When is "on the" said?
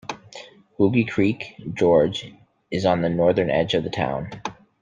2.85-3.09